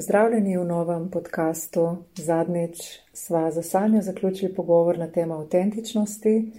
[0.00, 1.96] Pozdravljeni v novem podkastu.
[2.16, 2.78] Zadnjič
[3.12, 6.52] sva za Sanjo zaključili pogovor na temo avtentičnosti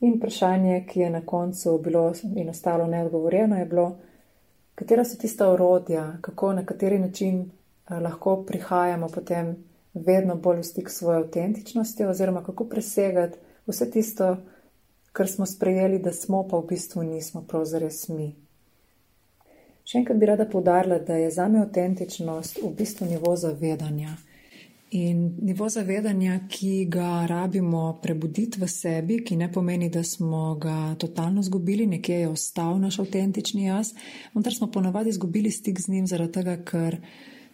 [0.00, 3.98] in vprašanje, ki je na koncu bilo in ostalo neodgovorjeno, je bilo,
[4.74, 9.56] katera so tista orodja, kako na kateri način eh, lahko prihajamo potem
[9.94, 14.36] vedno bolj v stik s svojo avtentičnostjo oziroma kako presegati vse tisto,
[15.12, 18.34] kar smo sprejeli, da smo, pa v bistvu nismo prav zares mi.
[19.84, 24.16] Še enkrat bi rada povdarila, da je za me avtentičnost v bistvu nivo zavedanja.
[24.90, 30.96] In nivo zavedanja, ki ga rabimo prebuditi v sebi, ki ne pomeni, da smo ga
[30.98, 33.92] totalno izgubili, nekje je ostal naš avtentični jaz,
[34.34, 36.98] vendar smo ponavadi izgubili stik z njim zaradi tega, ker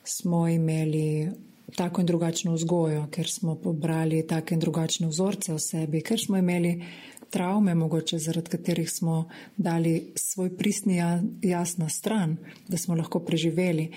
[0.05, 1.29] smo imeli
[1.77, 6.38] tako in drugačno vzgojo, ker smo pobrali take in drugačne vzorce o sebi, ker smo
[6.38, 6.82] imeli
[7.30, 12.37] travme, mogoče zaradi katerih smo dali svoj pristni ja, jaz na stran,
[12.69, 13.91] da smo lahko preživeli.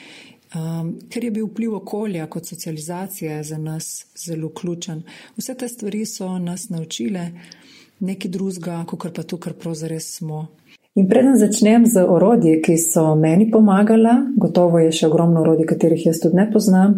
[0.55, 5.03] Um, ker je bil vpliv okolja kot socializacija za nas zelo ključen.
[5.37, 7.29] Vse te stvari so nas naučile
[7.99, 10.47] nekaj drugega, kot pa to, kar pravzaprav smo.
[10.95, 16.05] In preden začnem z orodji, ki so meni pomagala, gotovo je še ogromno orodij, katerih
[16.09, 16.95] jaz tudi ne poznam,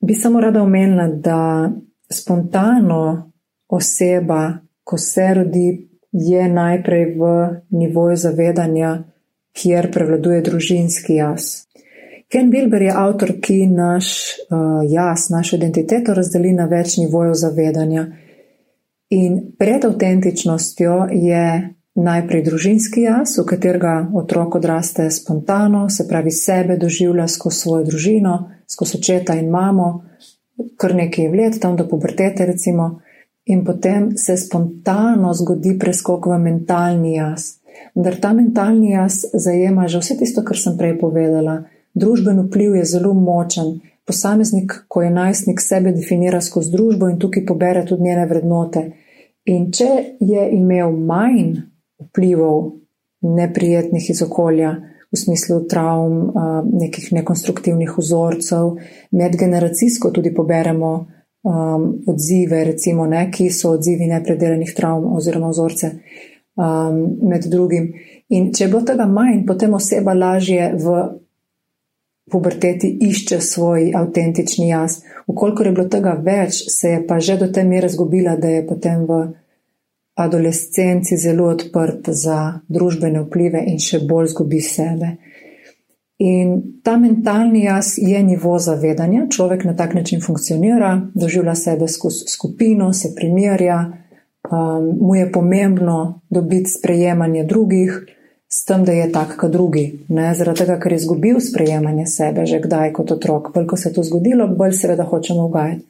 [0.00, 1.70] bi samo rada omenila, da
[2.10, 3.30] spontano
[3.68, 9.04] oseba ko se rodi, je najprej v nivoju zavedanja,
[9.52, 11.64] kjer prevladuje družinski jaz.
[12.32, 14.06] Ken Wilber je avtor, ki naš
[14.48, 18.06] uh, jaz, našo identiteto razdeli na več nivojev zavedanja.
[19.12, 21.44] In pred avtentičnostjo je
[21.94, 28.36] najprej družinski jaz, v katerega otrok odraste spontano, se pravi sebe doživlja skozi svojo družino,
[28.68, 29.90] skozi očeta in mamo,
[30.80, 33.02] kar nekaj let, tam do pubertete recimo
[33.44, 37.58] in potem se spontano zgodi preskok v mentalni jaz.
[37.94, 41.64] Vendar ta mentalni jaz zajema že vse tisto, kar sem prej povedala.
[41.94, 43.80] Družben vpliv je zelo močen.
[44.04, 48.82] Posameznik, ko je najstnik, sebe definira skozi družbo in tukaj pobere tudi njene vrednote.
[49.46, 51.60] In če je imel manj
[52.00, 52.72] vplivov
[53.22, 54.72] neprijetnih iz okolja,
[55.12, 56.32] v smislu travm,
[56.72, 58.78] nekih nekonstruktivnih vzorcev,
[59.12, 60.92] medgeneracijsko tudi poberemo
[61.42, 65.90] um, odzive, recimo, ne, ki so odzivi nepredelanih travm oziroma vzorce
[66.54, 67.92] um, med drugim.
[68.32, 71.02] In če bo tega manj, potem oseba lažje v
[72.32, 75.02] puberteti išče svoj avtentični jaz.
[75.26, 78.66] Ukolikor je bilo tega več, se je pa že do te mere zgubila, da je
[78.66, 79.20] potem v
[80.14, 85.16] adolescenci zelo odprt za družbene vplive in še bolj zgubi sebe.
[86.22, 92.28] In ta mentalni jaz je nivo zavedanja, človek na tak način funkcionira, doživlja sebe skozi
[92.30, 93.78] skupino, se primerja,
[94.50, 98.04] um, mu je pomembno dobiti sprejemanje drugih,
[98.52, 100.04] s tem, da je tak, kot drugi.
[100.08, 100.34] Ne?
[100.34, 103.48] Zaradi tega, ker je izgubil sprejemanje sebe že kdaj kot otrok.
[103.54, 105.86] Bolj ko se je to zgodilo, bolj seveda hočemo ugajati.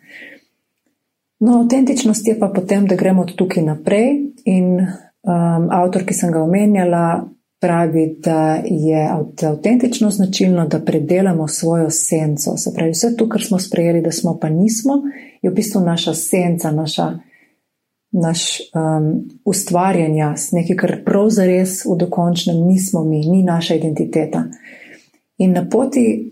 [1.43, 4.13] No, avtentičnost je pa potem, da gremo od tukaj naprej
[4.47, 7.25] in um, avtor, ki sem ga omenjala,
[7.63, 9.11] pravi, da je
[9.47, 12.57] avtentično značilno, da predelamo svojo senco.
[12.57, 14.93] Se pravi, vse to, kar smo sprejeli, da smo pa nismo,
[15.43, 17.19] je v bistvu naša senca, naša,
[18.11, 24.45] naš um, ustvarjen jaz, nekaj, kar prav zares v dokončnem nismo mi, ni naša identiteta.
[25.39, 26.31] In na poti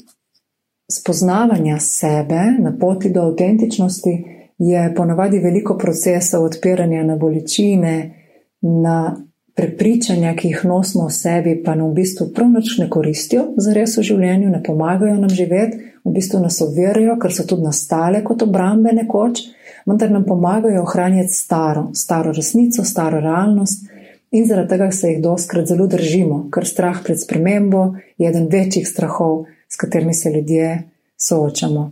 [0.90, 4.24] spoznavanja sebe, na poti do avtentičnosti,
[4.58, 8.14] je ponovadi veliko procesov odpiranja na bolečine,
[8.60, 9.29] na
[9.60, 13.74] prepričanja, ki jih nosimo v sebi, pa nam v bistvu prav nič ne koristijo za
[13.76, 18.22] res v življenju, ne pomagajo nam živeti, v bistvu nas ovirajo, ker so tudi nastale
[18.24, 19.44] kot obrambe nekoč,
[19.84, 23.84] vendar nam pomagajo ohranjati staro, staro resnico, staro realnost
[24.32, 28.88] in zaradi tega se jih doskrat zelo držimo, ker strah pred spremembo je eden večjih
[28.88, 30.76] strahov, s katerimi se ljudje
[31.20, 31.90] soočamo.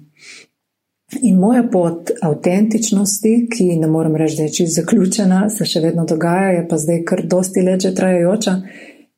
[1.16, 6.04] In moja pot avtentičnosti, ki ne morem reči, da je čisto zaključena, se še vedno
[6.04, 8.54] dogaja, je pa zdaj kar dosti let že trajajoča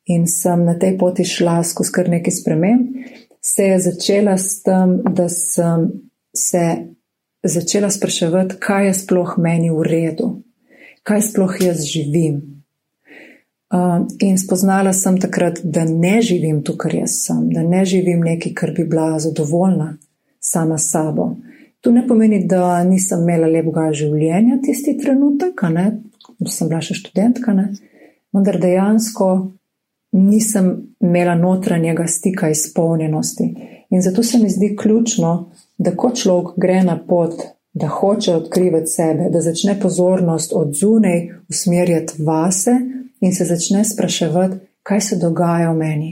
[0.07, 2.95] in sem na tej poti šla skozi kar nekaj sprememb,
[3.41, 5.89] se je začela s tem, da sem
[6.31, 6.63] se
[7.43, 10.31] začela spraševati, kaj je sploh meni v redu,
[11.03, 12.39] kaj sploh jaz živim.
[13.71, 18.23] Uh, in spoznala sem takrat, da ne živim to, kar jaz sem, da ne živim
[18.23, 19.97] nekaj, kar bi bila zadovoljna
[20.39, 21.33] sama s sabo.
[21.81, 25.85] To ne pomeni, da nisem imela lepega življenja tisti trenutek, ne,
[26.45, 27.71] sem bila še študentka, ne,
[28.33, 29.31] vendar dejansko
[30.11, 33.47] nisem imela notranjega stika izpolnjenosti.
[33.91, 37.41] In zato se mi zdi ključno, da ko človek gre na pot,
[37.73, 42.71] da hoče odkrivati sebe, da začne pozornost od zunaj usmerjati vase
[43.21, 46.11] in se začne spraševati, kaj se dogaja v meni,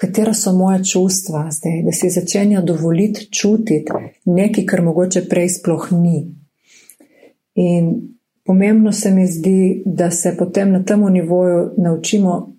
[0.00, 3.92] katera so moja čustva zdaj, da si začenja dovoliti čutiti
[4.24, 6.22] nekaj, kar mogoče prej sploh ni.
[7.54, 7.90] In
[8.46, 12.56] pomembno se mi zdi, da se potem na tem nivoju naučimo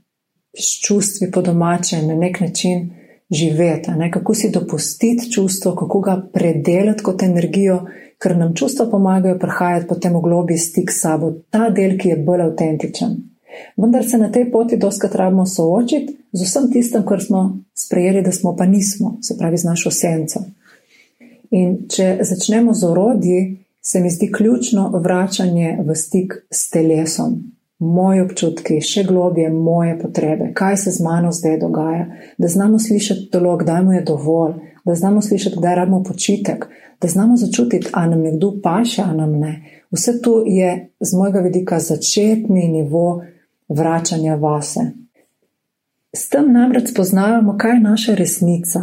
[0.60, 2.90] s čustvi po domače na nek način
[3.30, 4.12] živeti, ne?
[4.12, 7.86] kako si dopustiti čustvo, kako ga predelati kot energijo,
[8.22, 12.18] ker nam čustva pomagajo prihajati potem v globi stik s sabo, ta del, ki je
[12.18, 13.31] bolj avtentičen.
[13.78, 18.32] Vendar se na tej poti doskrat rabimo soočiti z vsem tistem, kar smo sprejeli, da
[18.32, 20.44] smo pa nismo, se pravi z našo senco.
[21.52, 23.40] In če začnemo z orodji,
[23.82, 27.40] se mi zdi ključno vračanje v stik s telesom,
[27.80, 32.06] moje občutki, še globje moje potrebe, kaj se z mano zdaj dogaja,
[32.38, 34.54] da znamo slišati telo, kdaj mu je dovolj,
[34.86, 36.68] da znamo slišati, kdaj rabimo počitek,
[37.02, 39.82] da znamo začutiti, a nam nekdo paše, a nam ne.
[39.92, 43.24] Vse to je z mojega vidika začetni nivo
[43.76, 44.80] vračanja vase.
[46.14, 48.80] S tem namreč spoznavamo, kaj je naša resnica.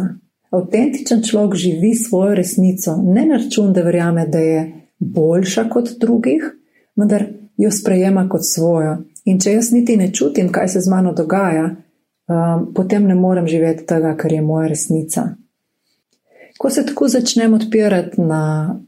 [0.51, 6.55] Avtentičen človek živi svojo resnico, ne na račun, da verjame, da je boljša kot drugih,
[6.95, 7.25] vendar
[7.57, 8.97] jo sprejema kot svojo.
[9.25, 13.47] In če jaz niti ne čutim, kaj se z mano dogaja, um, potem ne morem
[13.47, 15.27] živeti tega, kar je moja resnica.
[16.57, 18.79] Ko se tako začnem odpirati na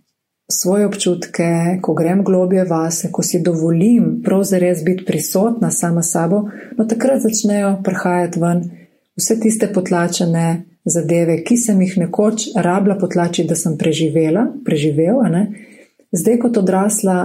[0.51, 6.43] svoje občutke, ko grem globje vase, ko si dovolim prav zares biti prisotna sama sabo,
[6.77, 8.63] no takrat začnejo prihajati ven
[9.17, 15.45] vse tiste potlačene zadeve, ki sem jih nekoč rabila potlačiti, da sem preživela, preživel, ne?
[16.11, 17.17] zdaj kot odrasla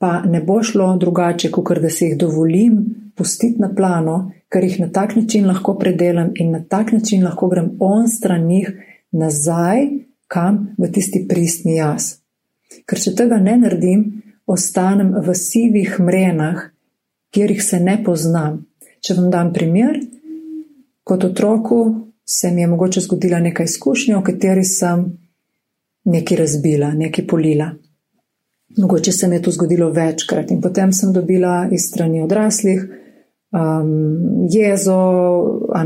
[0.00, 2.78] pa ne bo šlo drugače, kot da si jih dovolim
[3.16, 7.48] pustiti na plano, ker jih na tak način lahko predelam in na tak način lahko
[7.48, 8.70] grem on stran njih
[9.12, 9.88] nazaj,
[10.28, 12.19] kam v tisti pristni jaz.
[12.86, 14.04] Ker če tega ne naredim,
[14.50, 16.68] ostanem v sivih mrenah,
[17.30, 18.60] kjer jih se ne poznam.
[19.00, 19.98] Če vam dam primer,
[21.04, 21.80] kot otroku
[22.24, 25.06] se mi je mogoče zgodila neka izkušnja, v kateri sem
[26.10, 27.70] nekaj razbila, nekaj polila.
[28.78, 32.84] Mogoče se mi je to zgodilo večkrat in potem sem dobila iz strani odraslih
[33.50, 35.00] um, jezo,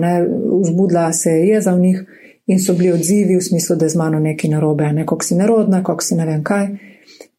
[0.01, 0.29] ne,
[0.63, 2.05] vzbudila se je jeza v njih
[2.47, 5.35] in so bili odzivi v smislu, da je z mano nekaj narobe, ne kako si
[5.35, 6.69] nerodna, kako si ne vem kaj.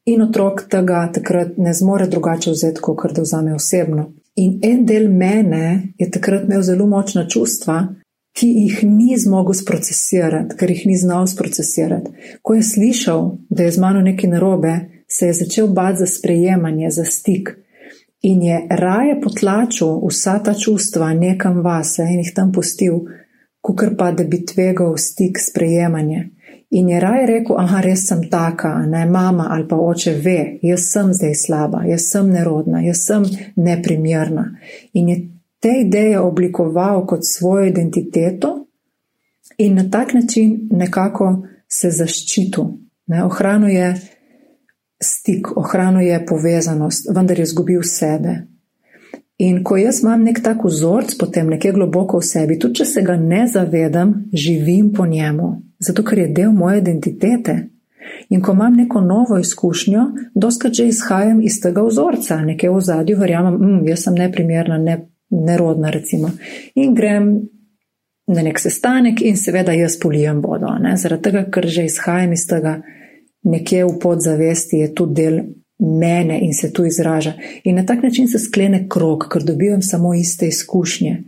[0.05, 4.11] In otrok tega takrat ne zmore drugače vzeti, kot da vzame osebno.
[4.35, 7.87] In en del mene je takrat imel zelo močna čustva,
[8.35, 12.11] ki jih ni zmogel sprocesirati, ker jih ni znal sprocesirati.
[12.41, 14.73] Ko je slišal, da je z mano nekaj narobe,
[15.07, 17.53] se je začel bati za sprejemanje, za stik.
[18.21, 23.05] In je raje potlačil vsa ta čustva nekam vase in jih tam pustil,
[23.73, 26.29] kot pa da bi tvegal stik sprejemanje.
[26.69, 30.89] In je raje rekel, ah, res sem taka, ne mama ali pa oče ve, jaz
[30.91, 33.23] sem zdaj slaba, jaz sem nerodna, jaz sem
[33.55, 34.49] neprimerna.
[34.93, 35.17] In je
[35.59, 38.67] te ideje oblikoval kot svojo identiteto
[39.57, 42.65] in na tak način nekako se zaščitil.
[43.07, 43.93] Ne, ohranuje
[45.03, 48.47] stik, ohranuje povezanost, vendar je izgubil sebe.
[49.37, 53.01] In ko jaz imam nek tak vzorc, potem nekje globoko v sebi, tudi če se
[53.03, 55.49] ga ne zavedam, živim po njemu,
[55.79, 57.55] zato ker je del moje identitete.
[58.29, 63.17] In ko imam neko novo izkušnjo, doskrat že izhajam iz tega vzorca, nekje v zadju
[63.19, 64.97] verjamem, mm, jaz sem neprimerna, ne,
[65.29, 66.31] nerodna, recimo.
[66.75, 67.27] In grem
[68.27, 70.95] na nek sestanek in seveda jaz polijem vodo, ne?
[70.97, 72.79] zaradi tega, ker že izhajam iz tega,
[73.43, 75.39] nekje v podzavesti je tudi del
[75.79, 77.33] mene in se tu izraža.
[77.63, 81.23] In na tak način se sklene krog, ker dobivam samo iste izkušnje.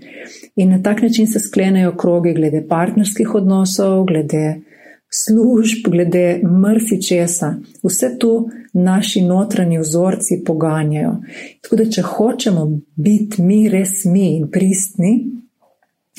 [0.56, 4.62] In na tak način se sklenejo krogi glede partnerskih odnosov, glede
[5.10, 7.56] služb, glede mrsi česa.
[7.84, 11.16] Vse to naši notranji vzorci poganjajo.
[11.62, 15.32] Tako da, če hočemo biti mi res mi in pristni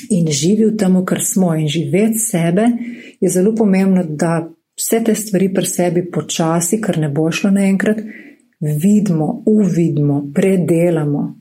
[0.09, 2.67] in živi v tem, kar smo in živeti sebe,
[3.19, 7.99] je zelo pomembno, da vse te stvari pri sebi počasi, ker ne bo šlo naenkrat,
[8.59, 11.35] vidimo, uvidimo, predelamo.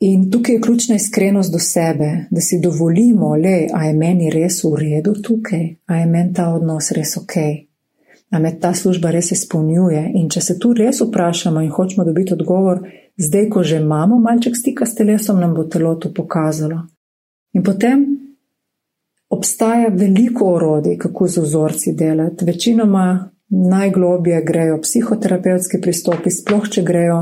[0.00, 4.62] In tukaj je ključna iskrenost do sebe, da si dovolimo, le, a je meni res
[4.64, 7.36] v redu tukaj, a je meni ta odnos res ok,
[8.30, 10.06] a me ta služba res izpolnjuje.
[10.14, 12.80] In če se tu res vprašamo in hočemo dobiti odgovor,
[13.16, 16.80] zdaj, ko že imamo malček stika s telesom, nam bo telo to pokazalo.
[17.52, 18.19] In potem
[19.30, 22.44] Obstaja veliko orodij, kako z vzorci delati.
[22.44, 27.20] Večinoma najglobje grejo psihoterapevtski pristopi, sploh če grejo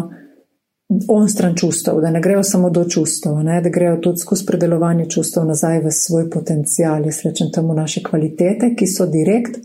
[1.08, 5.04] on stran čustev, da ne grejo samo do čustev, ne, da grejo tudi skozi predelovanje
[5.10, 9.58] čustev nazaj v svoj potencial, jaz rečem temu naše kvalitete, ki so direkt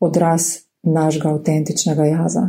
[0.00, 0.46] odraz
[0.82, 2.44] našega avtentičnega jaza.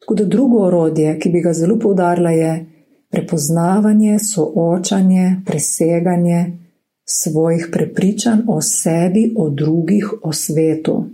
[0.00, 2.66] Tako da drugo orodje, ki bi ga zelo poudarila, je
[3.10, 6.63] prepoznavanje, soočanje, preseganje
[7.04, 11.04] svojih prepričanj o sebi, o drugih, o svetu.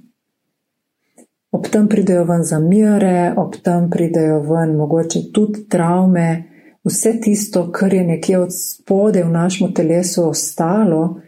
[1.50, 6.44] Ob tem pridejo ven zamire, ob tem pridejo ven mogoče tudi travme,
[6.84, 11.20] vse tisto, kar je nekje od spode v našem telesu ostalo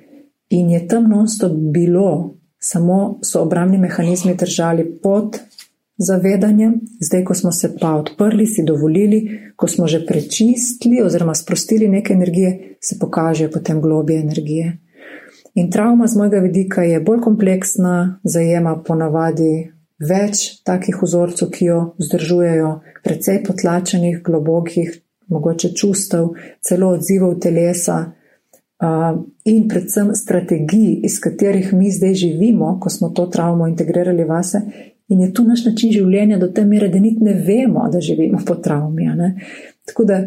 [0.50, 5.40] in je tam non-stop bilo, samo so obramni mehanizmi držali pod
[6.06, 11.88] zavedanjem, zdaj, ko smo se pa odprli, si dovolili, ko smo že prečistili oziroma sprostili
[11.88, 14.78] neke energije, se pokažejo potem globije energije.
[15.54, 21.78] In travma z mojega vidika je bolj kompleksna, zajema ponavadi več takih vzorcev, ki jo
[22.00, 22.73] vzdržujejo,
[23.04, 24.97] precej potlačenih, globokih,
[25.28, 28.12] mogoče čustev, celo odzivov telesa.
[28.82, 34.64] Uh, in predvsem strategij, iz katerih mi zdaj živimo, ko smo to travmo integrirali vase,
[35.12, 38.40] In je tu naš način življenja do te mere, da niti ne vemo, da živimo
[38.47, 39.11] po travmi.
[39.87, 40.23] Tako da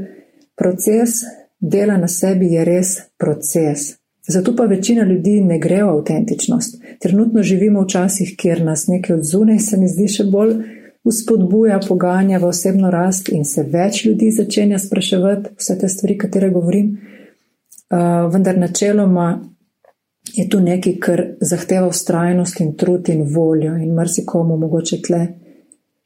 [0.56, 1.24] proces
[1.60, 3.96] dela na sebi je res proces.
[4.28, 6.82] Zato pa večina ljudi ne gre v avtentičnost.
[7.00, 10.56] Trenutno živimo v časih, kjer nas nekaj od zunaj se mi zdi še bolj
[11.06, 16.50] uspodbuja, poganja v osebno rast in se več ljudi začenja spraševati vse te stvari, katere
[16.50, 16.96] govorim.
[17.86, 19.28] Uh, vendar načeloma
[20.34, 25.28] je tu nekaj, kar zahteva ustrajnost in trud in voljo, in marsikomu mogoče tle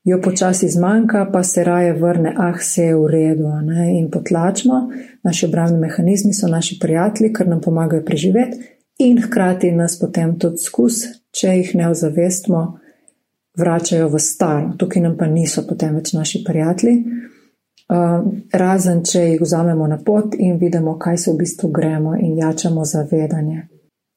[0.03, 3.47] jo počasi zmanjka, pa se raje vrne, ah, vse je v redu.
[3.63, 3.99] Ne?
[3.99, 4.89] In potlačimo,
[5.23, 8.57] naši obrambni mehanizmi so naši prijatelji, ker nam pomagajo preživeti,
[8.99, 12.63] in hkrati nas potem tudi skus, če jih ne ozavestimo,
[13.57, 14.73] vračajo v staro.
[14.77, 17.03] Tukaj nam pa niso potem več naši prijatelji.
[17.89, 18.21] Uh,
[18.53, 22.85] razen, če jih vzamemo na pot in vidimo, kaj se v bistvu gremo in jačamo
[22.85, 23.67] zavedanje.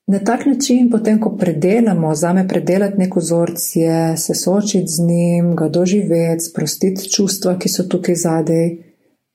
[0.06, 5.06] Na tak način, potem, ko predelamo, za me predelati nek vzorc je se soočiti z
[5.06, 8.78] njim, ga doživeti, sprostiti čustva, ki so tukaj zadej,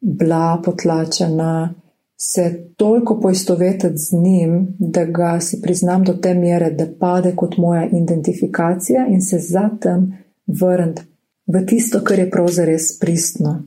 [0.01, 1.73] bila potlačena,
[2.17, 7.57] se toliko poistovetiti z njim, da ga si priznam do te mere, da pade kot
[7.57, 10.13] moja identifikacija in se zatem
[10.47, 11.01] vrniti
[11.47, 13.63] v tisto, kar je pravzaprav pristno.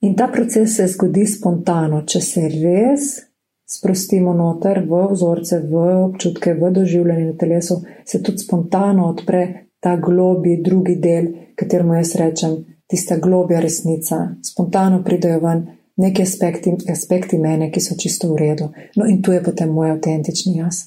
[0.00, 3.25] In ta proces se zgodi spontano, če se res
[3.66, 5.74] sprostimo noter v vzorce, v
[6.06, 12.14] občutke, v doživljanje na telesu, se tudi spontano odpre ta globi, drugi del, kateremu jaz
[12.14, 12.56] rečem,
[12.86, 14.36] tista globja resnica.
[14.42, 18.70] Spontano pridejo ven neki aspekti, aspekti mene, ki so čisto v redu.
[18.96, 20.86] No, in tu je potem moj avtentični jaz.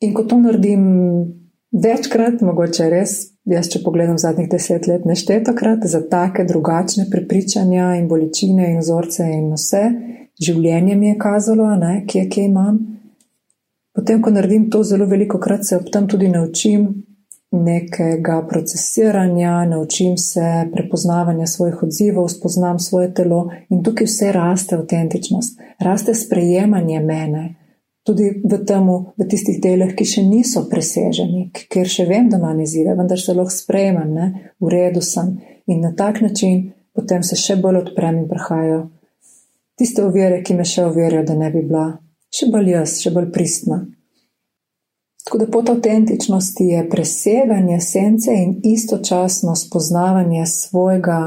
[0.00, 0.84] In ko to naredim
[1.72, 3.16] večkrat, mogoče res,
[3.48, 9.26] jaz če pogledam zadnjih deset let, neštetokrat za take drugačne prepričanja in bolečine in vzorce
[9.26, 9.82] in vse,
[10.42, 12.78] življenje mi je kazalo, ne, kje, kje imam.
[13.94, 16.86] Potem, ko naredim to zelo veliko krat, se ob tem tudi naučim
[17.50, 25.58] nekega procesiranja, naučim se prepoznavanja svojih odzivov, spoznam svoje telo in tukaj vse raste avtentičnost,
[25.80, 27.44] raste sprejemanje mene.
[28.06, 32.60] Tudi v, temu, v tistih delih, ki še niso preseženi, ker še vem, da imam
[32.64, 34.28] izzive, vendar se lahko sprejemam, ne?
[34.60, 35.34] v redu sem.
[35.68, 38.86] In na tak način potem se še bolj odprem in prihajajo
[39.78, 41.86] tiste ovire, ki me še ovirajo, da ne bi bila
[42.34, 43.84] še bolj jaz, še bolj pristna.
[45.24, 51.18] Tako da pot avtentičnosti je preseganje sence in istočasno spoznavanje svojega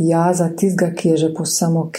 [0.00, 1.98] jaza, tistega, ki je že povsem ok.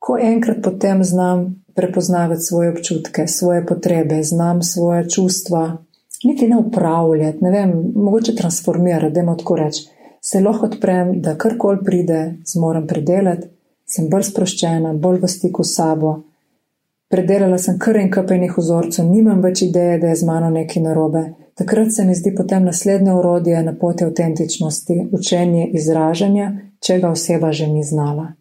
[0.00, 5.84] Ko enkrat potem znam prepoznavati svoje občutke, svoje potrebe, znam svoje čustva,
[6.24, 9.88] niti ne upravljati, ne vem, mogoče transformirati, da ima tako reči,
[10.22, 13.48] se lahko odprem, da karkoli pride, zmorem predelati
[13.86, 16.14] sem bolj sproščena, bolj v stiku s sabo.
[17.10, 21.24] Predelala sem kar en kapenih vzorcev, nimam več ideje, da je z mano nekaj narobe.
[21.54, 26.48] Takrat se mi zdi potem naslednje urodje na poti avtentičnosti, učenje izražanja,
[26.82, 28.32] čega oseba že ni znala.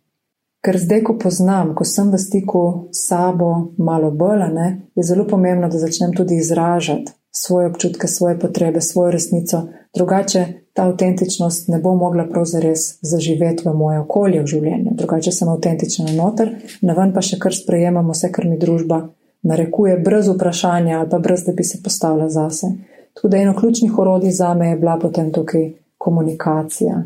[0.64, 5.28] Ker zdaj, ko poznam, ko sem v stiku s sabo, malo bolj, ne, je zelo
[5.28, 11.80] pomembno, da začnem tudi izražati svoje občutke, svoje potrebe, svojo resnico, drugače ta avtentičnost ne
[11.80, 14.94] bo mogla pravzaprav zaživeti v moje okolje v življenju.
[14.98, 19.08] Drugače sem avtentična noter, na ven pa še kar sprejemam vse, kar mi družba
[19.44, 22.72] narekuje, brez vprašanja ali pa brez, da bi se postavila zase.
[23.14, 27.04] Tako da eno ključnih orodij za me je bila potem tukaj komunikacija.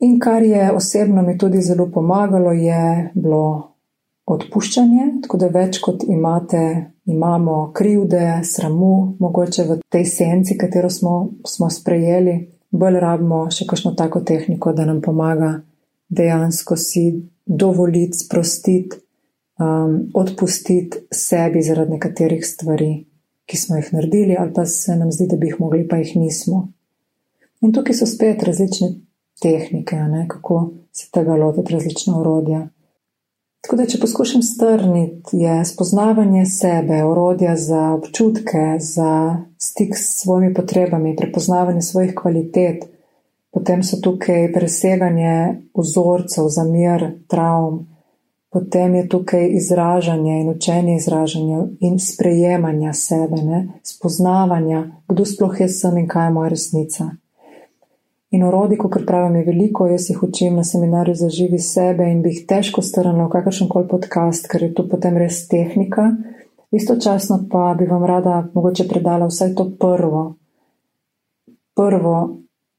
[0.00, 3.72] In kar je osebno mi tudi zelo pomagalo, je bilo
[4.34, 6.62] odpuščanje, tako da več kot imate,
[7.08, 11.14] imamo krivde, sramu, mogoče v tej senci, katero smo,
[11.46, 12.36] smo sprejeli,
[12.70, 15.54] bolj rabimo še kakšno tako tehniko, da nam pomaga
[16.08, 17.04] dejansko si
[17.48, 19.00] dovoliti, sprostiti,
[19.60, 22.92] um, odpustiti sebi zaradi nekaterih stvari,
[23.48, 26.16] ki smo jih naredili, ali pa se nam zdi, da bi jih mogli, pa jih
[26.20, 26.66] nismo.
[27.64, 28.92] In tukaj so spet različne
[29.42, 30.60] tehnike, ne, kako
[30.92, 32.66] se tega lotiti, različna urodja.
[33.60, 40.54] Tako da, če poskušam strniti, je spoznavanje sebe, orodja za občutke, za stik s svojimi
[40.54, 42.86] potrebami, prepoznavanje svojih kvalitet,
[43.50, 47.82] potem so tukaj preseganje vzorcev za mir, travm,
[48.54, 53.68] potem je tukaj izražanje in učenje izražanja in sprejemanja sebe, ne?
[53.82, 57.10] spoznavanja, kdo sploh jaz sem in kaj je moja resnica.
[58.30, 62.20] In orodij, kot pravim, je veliko, jaz jih učim na seminarju za živi sebe in
[62.22, 66.10] bi jih težko strnila v kakršen koli podcast, ker je to potem res tehnika.
[66.70, 70.24] Istočasno pa bi vam rada mogoče predala vsaj to prvo,
[71.76, 72.18] prvo,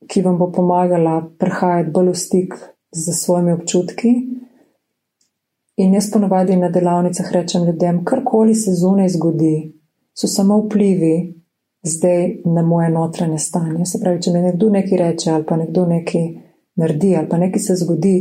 [0.08, 2.54] ki vam bo pomagala prehajati bolj v stik
[2.92, 4.14] z svojimi občutki.
[5.82, 9.72] In jaz ponovadi na delavnicah rečem ljudem, karkoli se zunaj zgodi,
[10.14, 11.39] so samo vplivi,
[11.82, 13.86] zdaj na moje notranje stanje.
[13.86, 16.28] Se pravi, če mi nekdo nekaj reče, ali pa nekdo nekaj
[16.76, 18.16] naredi, ali pa nekaj se zgodi,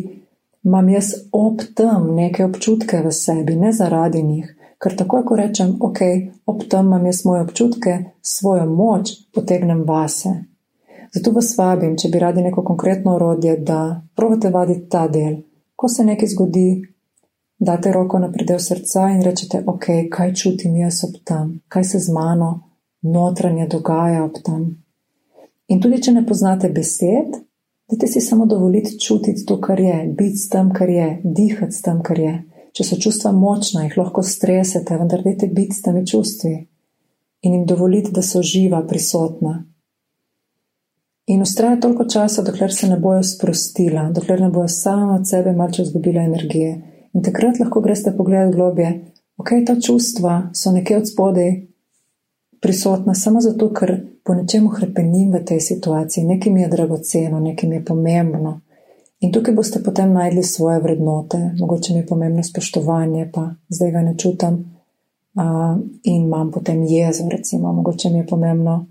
[0.65, 4.55] imam jaz ob tem neke občutke v sebi, ne zaradi njih.
[4.79, 5.99] Ker takoj, ko rečem, ok,
[6.47, 10.37] ob tem imam jaz moje občutke, svojo moč potegnem vase.
[11.15, 15.41] Zato vas vabim, če bi radi neko konkretno orodje, da provate vaditi ta del.
[15.77, 16.69] Ko se nekaj zgodi,
[17.59, 21.99] date roko na predel srca in rečete, ok, kaj čutim jaz ob tem, kaj se
[21.99, 22.68] z mano
[23.03, 24.65] notranje dogaja ob tem.
[25.69, 27.37] In tudi, če ne poznate besed,
[27.91, 31.85] dajte si samo dovoliti čutiti to, kar je, biti s tem, kar je, dihati s
[31.85, 32.35] tem, kar je.
[32.73, 36.55] Če so čustva močna, jih lahko stresete, vendar dajte biti s temi čustvi
[37.43, 39.61] in jim dovoliti, da so živa, prisotna.
[41.29, 45.53] In ustraja toliko časa, dokler se ne bojo sprostila, dokler ne bojo sama od sebe
[45.53, 46.73] malce izgubila energije.
[47.15, 48.89] In takrat lahko greste pogledati globje,
[49.37, 51.68] ok, ta čustva so nekje od spodaj,
[52.61, 57.69] prisotna samo zato, ker po nečemu hrepenim v tej situaciji, nekaj mi je dragoceno, nekaj
[57.69, 58.61] mi je pomembno.
[59.21, 64.03] In tukaj boste potem najdli svoje vrednote, mogoče mi je pomembno spoštovanje, pa zdaj ga
[64.03, 68.87] ne čutim uh, in imam potem jezo, recimo, mogoče mi je pomembno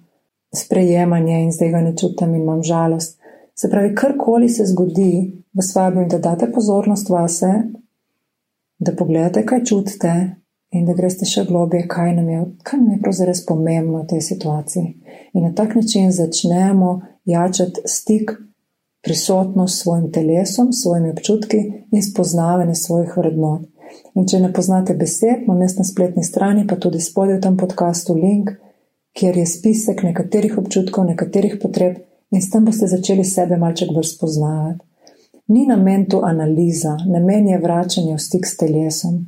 [0.56, 3.20] sprejemanje in zdaj ga ne čutim in imam žalost.
[3.56, 7.54] Se pravi, karkoli se zgodi, vas vabim, da date pozornost vase,
[8.80, 10.36] da pogledate, kaj čutite,
[10.72, 14.22] in da greste še globje, kaj nam je, kaj nam je pravzaprav pomembno v tej
[14.22, 14.88] situaciji.
[15.34, 18.32] In na tak način začnemo jačati stik,
[19.04, 21.58] prisotnost s svojim telesom, s svojimi občutki
[21.92, 23.68] in spoznavanje svojih vrednot.
[24.16, 27.56] In če ne poznate besed, imam jaz na spletni strani, pa tudi spodaj v tem
[27.58, 28.52] podkastu link,
[29.18, 32.02] kjer je spisek nekaterih občutkov, nekaterih potreb
[32.32, 34.84] in s tem boste začeli sebe malček bolj spoznavati.
[35.48, 39.22] Ni namen tu analiza, namen je vračanje v stik s telesom,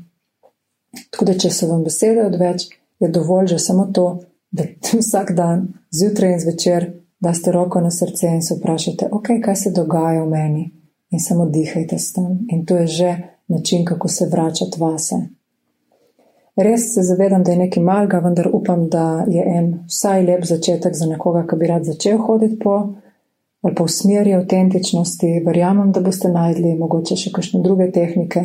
[1.12, 4.08] Tako da, če so vam besede odveč, je dovolj že samo to,
[4.52, 4.66] da
[5.02, 9.74] vsak dan, zjutraj in zvečer, daste roko na srce in se vprašate, ok, kaj se
[9.76, 10.70] dogaja v meni,
[11.12, 12.40] in samo dihajte s tem.
[12.50, 15.16] In to je že način, kako se vračati vase.
[16.56, 20.96] Res se zavedam, da je nekaj malga, vendar upam, da je en vsaj lep začetek
[20.96, 22.80] za nekoga, ki bi rad začel hoditi po
[23.62, 25.42] ali pa v smeri avtentičnosti.
[25.46, 28.44] Verjamem, da boste najdli mogoče še kakšne druge tehnike,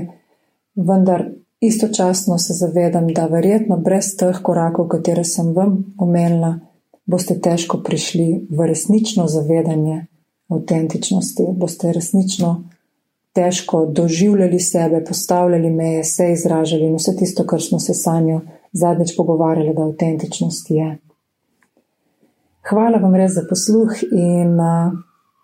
[0.75, 1.29] vendar
[1.61, 6.59] Istočasno se zavedam, da verjetno brez teh korakov, katere sem vam omenila,
[7.07, 10.07] boste težko prišli v resnično zavedanje
[10.49, 12.69] avtentičnosti, boste resnično
[13.35, 18.41] težko doživljali sebe, postavljali meje, se izražali in vse tisto, kar smo se sanjo
[18.73, 20.99] zadnjič pogovarjali, da avtentičnost je.
[22.69, 24.55] Hvala vam res za posluh in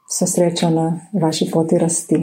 [0.08, 2.22] vse srečo na vaši poti rasti.